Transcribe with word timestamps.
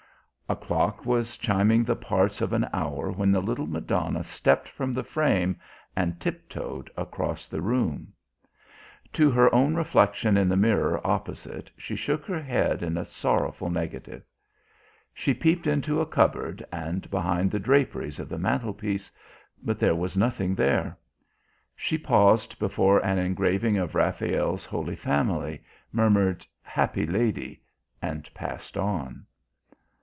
A 0.49 0.55
clock 0.57 1.05
was 1.05 1.37
chiming 1.37 1.85
the 1.85 1.95
parts 1.95 2.41
of 2.41 2.51
an 2.51 2.67
hour 2.73 3.09
when 3.09 3.31
the 3.31 3.41
little 3.41 3.67
Madonna 3.67 4.21
stepped 4.21 4.67
from 4.67 4.91
the 4.91 5.01
frame 5.01 5.57
and 5.95 6.19
tiptoed 6.19 6.91
across 6.97 7.47
the 7.47 7.61
room. 7.61 8.11
To 9.13 9.31
her 9.31 9.53
own 9.55 9.75
reflection 9.75 10.35
in 10.35 10.49
the 10.49 10.57
mirror 10.57 10.99
opposite 11.07 11.71
she 11.77 11.95
shook 11.95 12.25
her 12.25 12.41
head 12.41 12.83
in 12.83 12.97
a 12.97 13.05
sorrowful 13.05 13.69
negative. 13.69 14.23
She 15.13 15.33
peeped 15.33 15.67
into 15.67 16.01
a 16.01 16.05
cupboard 16.05 16.65
and 16.69 17.09
behind 17.09 17.49
the 17.49 17.57
draperies 17.59 18.19
of 18.19 18.27
the 18.27 18.37
mantlepiece, 18.37 19.09
but 19.63 19.79
there 19.79 19.95
was 19.95 20.17
nothing 20.17 20.53
there. 20.53 20.97
She 21.77 21.97
paused 21.97 22.59
before 22.59 22.99
an 23.05 23.19
engraving 23.19 23.77
of 23.77 23.95
Raphael's 23.95 24.65
Holy 24.65 24.97
Family, 24.97 25.63
murmured 25.93 26.45
"Happy 26.61 27.05
Lady" 27.07 27.63
and 28.01 28.29
passed 28.33 28.75
on. 28.75 29.25